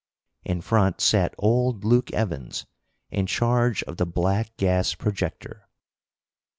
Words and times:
In 0.43 0.61
front 0.61 0.99
sat 0.99 1.35
old 1.37 1.83
Luke 1.85 2.11
Evans, 2.11 2.65
in 3.11 3.27
charge 3.27 3.83
of 3.83 3.97
the 3.97 4.05
black 4.07 4.57
gas 4.57 4.95
projector. 4.95 5.69